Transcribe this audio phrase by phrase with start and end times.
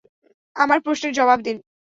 [0.55, 1.57] আমার প্রশ্নের জবাব দিন।